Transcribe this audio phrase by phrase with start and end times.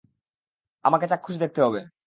[0.85, 1.81] আমাকে চাক্ষুষ দেখতে হবে।